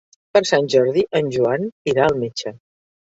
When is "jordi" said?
0.75-1.03